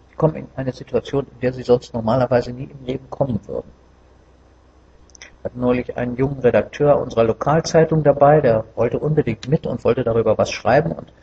Sie 0.09 0.15
kommen 0.15 0.35
in 0.35 0.47
eine 0.55 0.73
Situation, 0.73 1.25
in 1.25 1.39
der 1.39 1.53
sie 1.53 1.63
sonst 1.63 1.93
normalerweise 1.93 2.51
nie 2.51 2.69
im 2.69 2.85
Leben 2.85 3.09
kommen 3.09 3.39
würden. 3.47 3.71
Wir 5.19 5.51
hatten 5.51 5.59
neulich 5.59 5.95
einen 5.95 6.17
jungen 6.17 6.39
Redakteur 6.39 6.99
unserer 6.99 7.23
Lokalzeitung 7.23 8.03
dabei, 8.03 8.41
der 8.41 8.65
wollte 8.75 8.99
unbedingt 8.99 9.47
mit 9.47 9.65
und 9.65 9.83
wollte 9.85 10.03
darüber 10.03 10.37
was 10.37 10.51
schreiben 10.51 10.91
und 10.91 11.13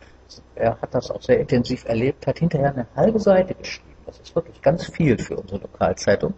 er 0.55 0.81
hat 0.81 0.95
das 0.95 1.11
auch 1.11 1.21
sehr 1.21 1.39
intensiv 1.39 1.85
erlebt, 1.85 2.27
hat 2.27 2.39
hinterher 2.39 2.73
eine 2.73 2.87
halbe 2.97 3.21
Seite 3.21 3.55
geschrieben. 3.55 3.95
Das 4.07 4.19
ist 4.19 4.35
wirklich 4.35 4.61
ganz 4.63 4.87
viel 4.87 5.19
für 5.19 5.37
unsere 5.37 5.61
Lokalzeitung. 5.61 6.35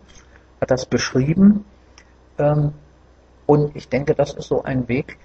Hat 0.60 0.70
das 0.70 0.86
beschrieben. 0.86 1.64
Ähm, 2.38 2.72
und 3.46 3.76
ich 3.76 3.88
denke, 3.88 4.14
das 4.14 4.34
ist 4.34 4.48
so 4.48 4.62
ein 4.62 4.88
Weg, 4.88 5.18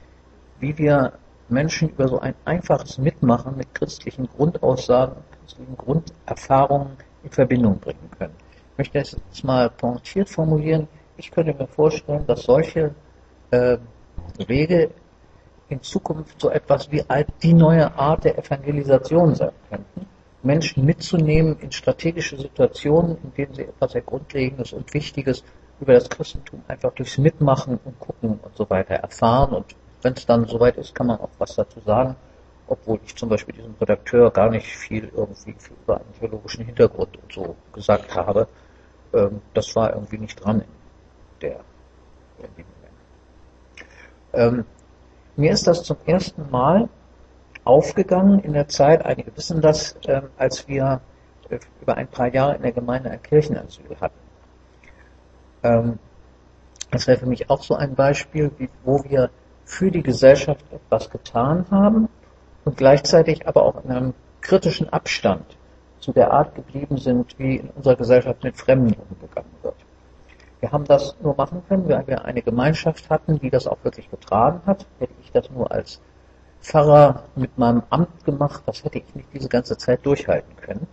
wie 0.61 0.77
wir 0.77 1.13
Menschen 1.49 1.89
über 1.89 2.07
so 2.07 2.19
ein 2.19 2.33
einfaches 2.45 2.97
Mitmachen 2.97 3.57
mit 3.57 3.73
christlichen 3.75 4.27
Grundaussagen, 4.27 5.17
christlichen 5.39 5.75
Grunderfahrungen 5.75 6.91
in 7.23 7.29
Verbindung 7.29 7.79
bringen 7.79 8.09
können. 8.17 8.35
Ich 8.71 8.77
möchte 8.77 8.99
es 8.99 9.11
jetzt 9.11 9.43
mal 9.43 9.69
pointiert 9.69 10.29
formulieren. 10.29 10.87
Ich 11.17 11.29
könnte 11.29 11.53
mir 11.53 11.67
vorstellen, 11.67 12.25
dass 12.25 12.43
solche 12.43 12.95
äh, 13.51 13.77
Wege 14.47 14.91
in 15.67 15.81
Zukunft 15.81 16.39
so 16.39 16.49
etwas 16.49 16.91
wie 16.91 17.03
die 17.43 17.53
neue 17.53 17.93
Art 17.95 18.23
der 18.23 18.37
Evangelisation 18.37 19.35
sein 19.35 19.51
könnten. 19.69 20.05
Menschen 20.43 20.85
mitzunehmen 20.85 21.57
in 21.59 21.71
strategische 21.71 22.37
Situationen, 22.37 23.17
in 23.23 23.33
denen 23.33 23.53
sie 23.53 23.63
etwas 23.63 23.91
sehr 23.91 24.01
Grundlegendes 24.01 24.73
und 24.73 24.93
Wichtiges 24.93 25.43
über 25.79 25.93
das 25.93 26.09
Christentum 26.09 26.63
einfach 26.67 26.93
durchs 26.93 27.17
Mitmachen 27.17 27.79
und 27.83 27.99
Gucken 27.99 28.39
und 28.41 28.55
so 28.55 28.69
weiter 28.69 28.95
erfahren 28.95 29.53
und 29.53 29.75
wenn 30.01 30.13
es 30.13 30.25
dann 30.25 30.45
soweit 30.45 30.77
ist, 30.77 30.95
kann 30.95 31.07
man 31.07 31.19
auch 31.19 31.29
was 31.37 31.55
dazu 31.55 31.79
sagen, 31.81 32.15
obwohl 32.67 32.99
ich 33.05 33.15
zum 33.15 33.29
Beispiel 33.29 33.55
diesem 33.55 33.75
Redakteur 33.79 34.31
gar 34.31 34.49
nicht 34.49 34.67
viel 34.67 35.11
irgendwie 35.15 35.55
über 35.83 35.97
einen 35.97 36.13
theologischen 36.19 36.65
Hintergrund 36.65 37.17
und 37.21 37.33
so 37.33 37.55
gesagt 37.73 38.15
habe. 38.15 38.47
Ähm, 39.13 39.41
das 39.53 39.75
war 39.75 39.93
irgendwie 39.93 40.17
nicht 40.17 40.43
dran 40.43 40.61
in 40.61 40.67
der 41.41 41.59
in 42.39 42.55
dem 42.55 42.65
Moment. 42.75 44.57
Ähm, 44.57 44.65
mir 45.35 45.51
ist 45.51 45.67
das 45.67 45.83
zum 45.83 45.97
ersten 46.05 46.49
Mal 46.49 46.89
aufgegangen 47.63 48.39
in 48.39 48.53
der 48.53 48.67
Zeit, 48.67 49.05
einige 49.05 49.35
wissen 49.35 49.61
das, 49.61 49.95
ähm, 50.07 50.29
als 50.37 50.67
wir 50.67 51.01
äh, 51.49 51.59
über 51.81 51.95
ein 51.95 52.07
paar 52.07 52.33
Jahre 52.33 52.55
in 52.55 52.63
der 52.63 52.71
Gemeinde 52.71 53.11
ein 53.11 53.21
Kirchenasyl 53.21 53.97
hatten. 53.99 54.19
Ähm, 55.63 55.99
das 56.89 57.07
wäre 57.07 57.19
für 57.19 57.25
mich 57.25 57.49
auch 57.49 57.63
so 57.63 57.75
ein 57.75 57.95
Beispiel, 57.95 58.51
wie, 58.57 58.69
wo 58.83 59.03
wir 59.03 59.29
für 59.71 59.89
die 59.89 60.03
Gesellschaft 60.03 60.65
etwas 60.73 61.09
getan 61.09 61.65
haben 61.71 62.09
und 62.65 62.75
gleichzeitig 62.75 63.47
aber 63.47 63.63
auch 63.63 63.81
in 63.85 63.89
einem 63.89 64.13
kritischen 64.41 64.89
Abstand 64.89 65.45
zu 65.99 66.11
der 66.11 66.33
Art 66.33 66.55
geblieben 66.55 66.97
sind, 66.97 67.39
wie 67.39 67.55
in 67.55 67.69
unserer 67.69 67.95
Gesellschaft 67.95 68.43
mit 68.43 68.57
Fremden 68.57 68.93
umgegangen 69.09 69.51
wird. 69.61 69.75
Wir 70.59 70.73
haben 70.73 70.83
das 70.83 71.15
nur 71.21 71.35
machen 71.35 71.63
können, 71.69 71.87
weil 71.87 72.05
wir 72.05 72.25
eine 72.25 72.41
Gemeinschaft 72.41 73.09
hatten, 73.09 73.39
die 73.39 73.49
das 73.49 73.65
auch 73.65 73.77
wirklich 73.83 74.11
getragen 74.11 74.61
hat. 74.65 74.85
Hätte 74.99 75.13
ich 75.21 75.31
das 75.31 75.49
nur 75.49 75.71
als 75.71 76.01
Pfarrer 76.59 77.23
mit 77.35 77.57
meinem 77.57 77.81
Amt 77.89 78.25
gemacht, 78.25 78.63
das 78.65 78.83
hätte 78.83 78.97
ich 78.97 79.15
nicht 79.15 79.29
diese 79.33 79.47
ganze 79.47 79.77
Zeit 79.77 80.05
durchhalten 80.05 80.53
können. 80.57 80.85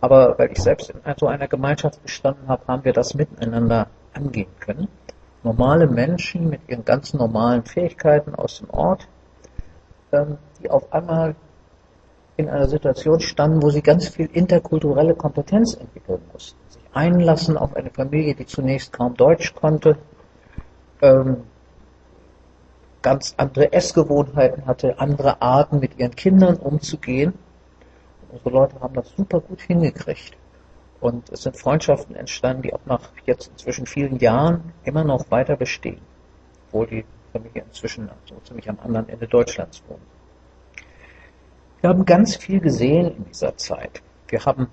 Aber 0.00 0.36
weil 0.36 0.50
ich 0.50 0.58
selbst 0.58 0.90
in 0.90 1.00
so 1.16 1.28
einer 1.28 1.46
Gemeinschaft 1.46 2.02
gestanden 2.02 2.48
habe, 2.48 2.66
haben 2.66 2.84
wir 2.84 2.92
das 2.92 3.14
miteinander 3.14 3.86
angehen 4.14 4.50
können 4.58 4.88
normale 5.42 5.86
Menschen 5.86 6.48
mit 6.48 6.60
ihren 6.68 6.84
ganz 6.84 7.14
normalen 7.14 7.64
Fähigkeiten 7.64 8.34
aus 8.34 8.58
dem 8.58 8.70
Ort, 8.70 9.08
ähm, 10.12 10.38
die 10.60 10.70
auf 10.70 10.92
einmal 10.92 11.34
in 12.36 12.48
einer 12.48 12.68
Situation 12.68 13.20
standen, 13.20 13.62
wo 13.62 13.70
sie 13.70 13.82
ganz 13.82 14.08
viel 14.08 14.26
interkulturelle 14.32 15.14
Kompetenz 15.14 15.74
entwickeln 15.74 16.22
mussten. 16.32 16.58
Sich 16.68 16.82
einlassen 16.92 17.56
auf 17.56 17.76
eine 17.76 17.90
Familie, 17.90 18.34
die 18.34 18.46
zunächst 18.46 18.92
kaum 18.92 19.14
Deutsch 19.14 19.54
konnte, 19.54 19.98
ähm, 21.02 21.44
ganz 23.02 23.34
andere 23.36 23.72
Essgewohnheiten 23.72 24.66
hatte, 24.66 24.98
andere 24.98 25.40
Arten 25.40 25.80
mit 25.80 25.98
ihren 25.98 26.14
Kindern 26.14 26.56
umzugehen. 26.56 27.34
unsere 28.30 28.50
Leute 28.50 28.80
haben 28.80 28.94
das 28.94 29.10
super 29.16 29.40
gut 29.40 29.60
hingekriegt. 29.62 30.36
Und 31.00 31.30
es 31.30 31.42
sind 31.42 31.56
Freundschaften 31.56 32.14
entstanden, 32.14 32.62
die 32.62 32.74
auch 32.74 32.84
nach 32.84 33.10
jetzt 33.24 33.48
inzwischen 33.48 33.86
vielen 33.86 34.18
Jahren 34.18 34.72
immer 34.84 35.04
noch 35.04 35.30
weiter 35.30 35.56
bestehen, 35.56 36.00
obwohl 36.68 36.86
die 36.86 37.04
Familie 37.32 37.62
inzwischen 37.62 38.10
so 38.26 38.34
ziemlich 38.44 38.68
am 38.68 38.78
anderen 38.80 39.08
Ende 39.08 39.26
Deutschlands 39.26 39.82
wohnt. 39.88 40.00
Wir 41.80 41.88
haben 41.88 42.04
ganz 42.04 42.36
viel 42.36 42.60
gesehen 42.60 43.16
in 43.16 43.24
dieser 43.24 43.56
Zeit. 43.56 44.02
Wir 44.28 44.44
haben 44.44 44.68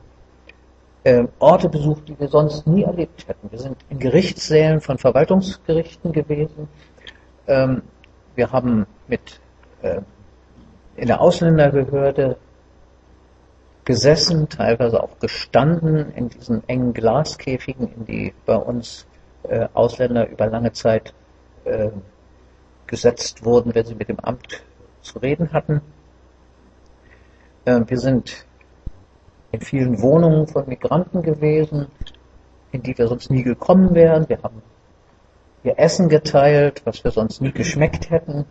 äh, 1.05 1.25
Orte 1.39 1.69
besucht, 1.69 2.09
die 2.09 2.19
wir 2.19 2.27
sonst 2.27 2.67
nie 2.67 2.83
erlebt 2.83 3.27
hätten. 3.27 3.49
Wir 3.49 3.59
sind 3.59 3.77
in 3.89 3.99
Gerichtssälen 3.99 4.81
von 4.81 4.97
Verwaltungsgerichten 4.97 6.11
gewesen. 6.11 6.67
Ähm, 7.47 7.83
wir 8.35 8.51
haben 8.51 8.85
mit 9.07 9.39
äh, 9.81 10.01
in 10.97 11.07
der 11.07 11.21
Ausländerbehörde 11.21 12.37
gesessen, 13.87 14.49
teilweise 14.49 15.01
auch 15.01 15.17
gestanden 15.19 16.11
in 16.11 16.27
diesen 16.27 16.67
engen 16.67 16.93
Glaskäfigen, 16.93 17.87
in 17.87 18.05
die 18.05 18.33
bei 18.45 18.57
uns 18.57 19.07
äh, 19.43 19.69
Ausländer 19.73 20.27
über 20.27 20.47
lange 20.47 20.73
Zeit 20.73 21.13
äh, 21.63 21.89
gesetzt 22.85 23.45
wurden, 23.45 23.73
wenn 23.73 23.85
sie 23.85 23.95
mit 23.95 24.09
dem 24.09 24.19
Amt 24.19 24.61
zu 25.01 25.19
reden 25.19 25.53
hatten. 25.53 25.79
Äh, 27.63 27.79
wir 27.87 27.97
sind 27.97 28.45
in 29.53 29.61
vielen 29.61 30.01
Wohnungen 30.01 30.47
von 30.47 30.67
Migranten 30.67 31.21
gewesen, 31.21 31.87
in 32.73 32.83
die 32.83 32.97
wir 32.97 33.07
sonst 33.07 33.31
nie 33.31 33.43
gekommen 33.43 33.95
wären. 33.95 34.27
Wir 34.27 34.39
haben 34.43 34.61
hier 35.63 35.79
Essen 35.79 36.09
geteilt, 36.09 36.81
was 36.83 37.05
wir 37.05 37.11
sonst 37.11 37.39
nie 37.41 37.53
geschmeckt 37.53 38.09
hätten. 38.09 38.43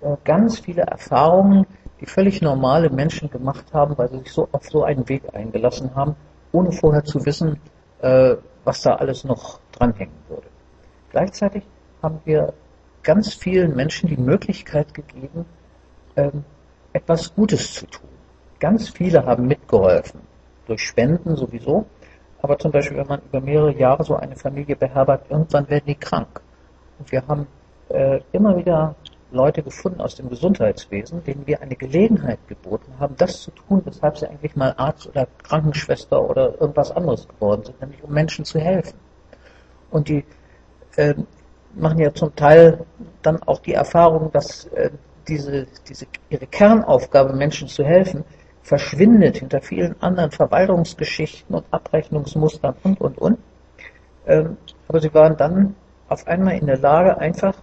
Äh, 0.00 0.14
ganz 0.22 0.60
viele 0.60 0.82
Erfahrungen, 0.82 1.66
die 2.00 2.06
völlig 2.06 2.42
normale 2.42 2.90
Menschen 2.90 3.30
gemacht 3.30 3.72
haben, 3.72 3.96
weil 3.96 4.10
sie 4.10 4.18
sich 4.18 4.32
so 4.32 4.48
auf 4.52 4.68
so 4.68 4.84
einen 4.84 5.08
Weg 5.08 5.22
eingelassen 5.34 5.94
haben, 5.94 6.16
ohne 6.52 6.72
vorher 6.72 7.04
zu 7.04 7.24
wissen, 7.24 7.60
äh, 8.00 8.36
was 8.64 8.82
da 8.82 8.94
alles 8.96 9.24
noch 9.24 9.60
dranhängen 9.72 10.14
würde. 10.28 10.48
Gleichzeitig 11.10 11.64
haben 12.02 12.20
wir 12.24 12.52
ganz 13.02 13.34
vielen 13.34 13.74
Menschen 13.74 14.08
die 14.08 14.16
Möglichkeit 14.16 14.92
gegeben, 14.92 15.46
ähm, 16.16 16.44
etwas 16.92 17.34
Gutes 17.34 17.72
zu 17.72 17.86
tun. 17.86 18.08
Ganz 18.58 18.88
viele 18.88 19.24
haben 19.24 19.46
mitgeholfen, 19.46 20.20
durch 20.66 20.82
Spenden 20.82 21.36
sowieso, 21.36 21.86
aber 22.42 22.58
zum 22.58 22.72
Beispiel, 22.72 22.96
wenn 22.98 23.06
man 23.06 23.20
über 23.22 23.40
mehrere 23.40 23.74
Jahre 23.74 24.04
so 24.04 24.16
eine 24.16 24.36
Familie 24.36 24.76
beherbergt, 24.76 25.30
irgendwann 25.30 25.68
werden 25.68 25.84
die 25.86 25.94
krank. 25.94 26.40
Und 26.98 27.12
wir 27.12 27.26
haben 27.26 27.46
äh, 27.88 28.20
immer 28.32 28.56
wieder 28.56 28.94
Leute 29.30 29.62
gefunden 29.62 30.00
aus 30.00 30.14
dem 30.14 30.28
Gesundheitswesen, 30.28 31.24
denen 31.24 31.46
wir 31.46 31.60
eine 31.60 31.76
Gelegenheit 31.76 32.38
geboten 32.46 32.92
haben, 32.98 33.16
das 33.16 33.42
zu 33.42 33.50
tun, 33.50 33.82
weshalb 33.84 34.18
sie 34.18 34.28
eigentlich 34.28 34.54
mal 34.54 34.74
Arzt 34.76 35.08
oder 35.08 35.26
Krankenschwester 35.42 36.28
oder 36.28 36.60
irgendwas 36.60 36.92
anderes 36.92 37.26
geworden 37.26 37.64
sind, 37.64 37.80
nämlich 37.80 38.02
um 38.02 38.12
Menschen 38.12 38.44
zu 38.44 38.58
helfen. 38.58 38.98
Und 39.90 40.08
die 40.08 40.24
äh, 40.96 41.14
machen 41.74 41.98
ja 41.98 42.12
zum 42.14 42.34
Teil 42.36 42.84
dann 43.22 43.42
auch 43.42 43.58
die 43.58 43.74
Erfahrung, 43.74 44.30
dass 44.32 44.66
äh, 44.66 44.90
diese, 45.28 45.66
diese, 45.88 46.06
ihre 46.30 46.46
Kernaufgabe, 46.46 47.32
Menschen 47.32 47.68
zu 47.68 47.84
helfen, 47.84 48.24
verschwindet 48.62 49.38
hinter 49.38 49.60
vielen 49.60 50.00
anderen 50.00 50.30
Verwaltungsgeschichten 50.30 51.54
und 51.54 51.64
Abrechnungsmustern 51.70 52.74
und, 52.82 53.00
und, 53.00 53.18
und. 53.18 53.38
Ähm, 54.26 54.56
aber 54.88 55.00
sie 55.00 55.12
waren 55.14 55.36
dann 55.36 55.74
auf 56.08 56.26
einmal 56.26 56.58
in 56.58 56.66
der 56.66 56.78
Lage, 56.78 57.18
einfach 57.18 57.54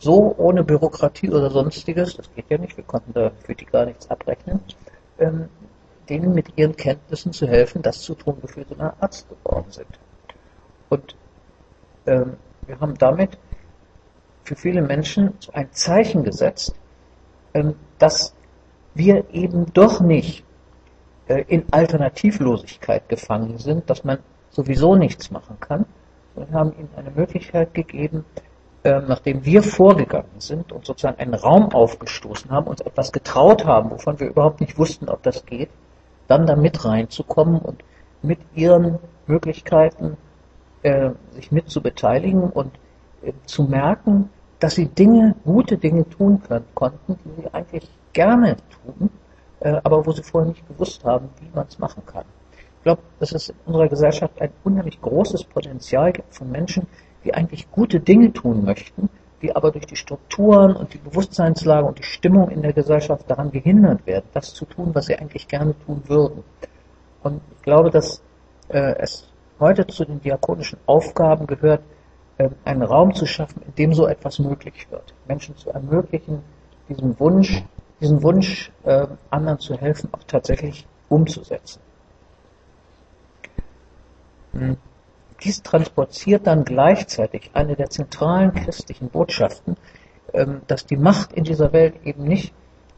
so 0.00 0.34
ohne 0.38 0.64
Bürokratie 0.64 1.30
oder 1.30 1.50
sonstiges, 1.50 2.16
das 2.16 2.34
geht 2.34 2.46
ja 2.48 2.56
nicht, 2.58 2.76
wir 2.76 2.84
konnten 2.84 3.12
da 3.12 3.30
für 3.44 3.54
die 3.54 3.66
gar 3.66 3.84
nichts 3.84 4.10
abrechnen, 4.10 4.60
ähm, 5.18 5.48
denen 6.08 6.34
mit 6.34 6.56
ihren 6.56 6.74
Kenntnissen 6.74 7.32
zu 7.32 7.46
helfen, 7.46 7.82
das 7.82 8.00
zu 8.00 8.14
tun, 8.14 8.38
wofür 8.40 8.64
sie 8.66 8.74
mal 8.74 8.94
Arzt 8.98 9.28
geworden 9.28 9.70
sind. 9.70 10.00
Und 10.88 11.14
ähm, 12.06 12.38
wir 12.66 12.80
haben 12.80 12.96
damit 12.96 13.38
für 14.42 14.56
viele 14.56 14.80
Menschen 14.80 15.34
so 15.38 15.52
ein 15.52 15.70
Zeichen 15.72 16.24
gesetzt, 16.24 16.74
ähm, 17.52 17.74
dass 17.98 18.34
wir 18.94 19.24
eben 19.32 19.70
doch 19.74 20.00
nicht 20.00 20.44
äh, 21.28 21.44
in 21.46 21.70
Alternativlosigkeit 21.70 23.06
gefangen 23.10 23.58
sind, 23.58 23.90
dass 23.90 24.02
man 24.02 24.18
sowieso 24.48 24.96
nichts 24.96 25.30
machen 25.30 25.58
kann. 25.60 25.84
Wir 26.34 26.50
haben 26.52 26.72
ihnen 26.72 26.88
eine 26.96 27.10
Möglichkeit 27.10 27.74
gegeben, 27.74 28.24
äh, 28.82 29.00
nachdem 29.00 29.44
wir 29.44 29.62
vorgegangen 29.62 30.38
sind 30.38 30.72
und 30.72 30.86
sozusagen 30.86 31.18
einen 31.18 31.34
Raum 31.34 31.72
aufgestoßen 31.72 32.50
haben, 32.50 32.66
uns 32.66 32.80
etwas 32.80 33.12
getraut 33.12 33.64
haben, 33.66 33.90
wovon 33.90 34.18
wir 34.20 34.28
überhaupt 34.28 34.60
nicht 34.60 34.78
wussten, 34.78 35.08
ob 35.08 35.22
das 35.22 35.44
geht, 35.44 35.70
dann 36.28 36.46
da 36.46 36.56
mit 36.56 36.84
reinzukommen 36.84 37.60
und 37.60 37.84
mit 38.22 38.38
ihren 38.54 38.98
Möglichkeiten 39.26 40.16
äh, 40.82 41.10
sich 41.32 41.52
mit 41.52 41.68
zu 41.68 41.82
beteiligen 41.82 42.44
und 42.44 42.72
äh, 43.22 43.32
zu 43.44 43.64
merken, 43.64 44.30
dass 44.60 44.74
sie 44.76 44.86
Dinge, 44.86 45.34
gute 45.44 45.76
Dinge 45.76 46.08
tun 46.08 46.42
können, 46.42 46.64
konnten, 46.74 47.18
die 47.24 47.42
sie 47.42 47.52
eigentlich 47.52 47.88
gerne 48.12 48.56
tun, 48.84 49.10
äh, 49.60 49.80
aber 49.82 50.06
wo 50.06 50.12
sie 50.12 50.22
vorher 50.22 50.50
nicht 50.50 50.66
gewusst 50.68 51.04
haben, 51.04 51.28
wie 51.40 51.50
man 51.54 51.66
es 51.66 51.78
machen 51.78 52.02
kann. 52.06 52.24
Ich 52.78 52.84
glaube, 52.84 53.02
dass 53.18 53.32
es 53.32 53.50
in 53.50 53.56
unserer 53.66 53.88
Gesellschaft 53.88 54.40
ein 54.40 54.52
unheimlich 54.64 55.00
großes 55.02 55.44
Potenzial 55.44 56.12
gibt 56.12 56.34
von 56.34 56.50
Menschen, 56.50 56.86
die 57.24 57.34
eigentlich 57.34 57.70
gute 57.70 58.00
Dinge 58.00 58.32
tun 58.32 58.64
möchten, 58.64 59.08
die 59.42 59.54
aber 59.54 59.70
durch 59.70 59.86
die 59.86 59.96
Strukturen 59.96 60.76
und 60.76 60.92
die 60.92 60.98
Bewusstseinslage 60.98 61.86
und 61.86 61.98
die 61.98 62.04
Stimmung 62.04 62.50
in 62.50 62.62
der 62.62 62.72
Gesellschaft 62.72 63.30
daran 63.30 63.50
gehindert 63.50 64.06
werden, 64.06 64.26
das 64.34 64.54
zu 64.54 64.64
tun, 64.64 64.90
was 64.94 65.06
sie 65.06 65.16
eigentlich 65.16 65.48
gerne 65.48 65.74
tun 65.86 66.02
würden. 66.06 66.44
Und 67.22 67.40
ich 67.56 67.62
glaube, 67.62 67.90
dass 67.90 68.22
äh, 68.68 68.96
es 68.98 69.28
heute 69.58 69.86
zu 69.86 70.04
den 70.04 70.20
diakonischen 70.20 70.78
Aufgaben 70.86 71.46
gehört, 71.46 71.82
äh, 72.38 72.50
einen 72.64 72.82
Raum 72.82 73.14
zu 73.14 73.26
schaffen, 73.26 73.62
in 73.66 73.74
dem 73.74 73.94
so 73.94 74.06
etwas 74.06 74.38
möglich 74.38 74.86
wird. 74.90 75.14
Menschen 75.28 75.56
zu 75.56 75.70
ermöglichen, 75.70 76.42
diesen 76.88 77.18
Wunsch, 77.20 77.62
diesen 78.00 78.22
Wunsch, 78.22 78.72
äh, 78.84 79.06
anderen 79.30 79.58
zu 79.58 79.76
helfen, 79.76 80.08
auch 80.12 80.24
tatsächlich 80.26 80.86
umzusetzen. 81.08 81.80
Hm. 84.52 84.76
Dies 85.42 85.62
transportiert 85.62 86.46
dann 86.46 86.64
gleichzeitig 86.64 87.50
eine 87.54 87.76
der 87.76 87.90
zentralen 87.90 88.52
christlichen 88.54 89.08
Botschaften, 89.08 89.76
ähm, 90.32 90.62
dass 90.66 90.86
die 90.86 90.96
Macht 90.96 91.32
in 91.32 91.44
dieser 91.44 91.72
Welt 91.72 91.94
eben 92.04 92.24
nicht 92.24 92.52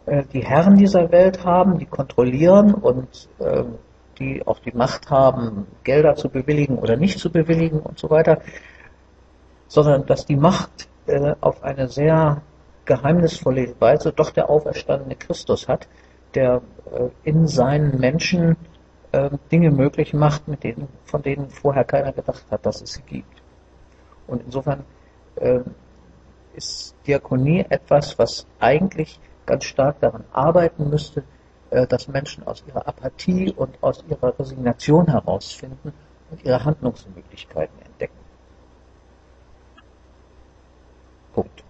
äh, 0.06 0.24
die 0.32 0.44
Herren 0.44 0.76
dieser 0.76 1.12
Welt 1.12 1.44
haben, 1.44 1.78
die 1.78 1.86
kontrollieren 1.86 2.74
und 2.74 3.28
ähm, 3.40 3.78
die 4.18 4.46
auch 4.46 4.58
die 4.58 4.72
Macht 4.72 5.10
haben, 5.10 5.66
Gelder 5.84 6.16
zu 6.16 6.28
bewilligen 6.28 6.78
oder 6.78 6.96
nicht 6.96 7.18
zu 7.18 7.30
bewilligen 7.30 7.80
und 7.80 7.98
so 7.98 8.10
weiter, 8.10 8.40
sondern 9.68 10.04
dass 10.06 10.26
die 10.26 10.36
Macht 10.36 10.88
äh, 11.06 11.34
auf 11.40 11.62
eine 11.62 11.88
sehr 11.88 12.42
geheimnisvolle 12.84 13.74
Weise 13.78 14.12
doch 14.12 14.30
der 14.30 14.50
auferstandene 14.50 15.14
Christus 15.14 15.68
hat, 15.68 15.88
der 16.34 16.62
äh, 16.92 17.08
in 17.22 17.46
seinen 17.46 17.98
Menschen 18.00 18.56
äh, 19.12 19.30
Dinge 19.50 19.70
möglich 19.70 20.14
macht, 20.14 20.48
mit 20.48 20.64
denen, 20.64 20.88
von 21.04 21.22
denen 21.22 21.48
vorher 21.50 21.84
keiner 21.84 22.12
gedacht 22.12 22.44
hat, 22.50 22.66
dass 22.66 22.82
es 22.82 22.94
sie 22.94 23.02
gibt. 23.02 23.42
Und 24.26 24.42
insofern 24.44 24.84
äh, 25.36 25.60
ist 26.54 26.94
Diakonie 27.06 27.64
etwas, 27.68 28.18
was 28.18 28.46
eigentlich 28.58 29.20
ganz 29.46 29.64
stark 29.64 30.00
daran 30.00 30.24
arbeiten 30.32 30.90
müsste, 30.90 31.24
äh, 31.70 31.86
dass 31.86 32.08
Menschen 32.08 32.46
aus 32.46 32.64
ihrer 32.66 32.86
Apathie 32.86 33.52
und 33.52 33.82
aus 33.82 34.04
ihrer 34.08 34.38
Resignation 34.38 35.06
herausfinden 35.06 35.92
und 36.30 36.44
ihre 36.44 36.64
Handlungsmöglichkeiten 36.64 37.78
entdecken. 37.82 38.16
Punkt. 41.34 41.64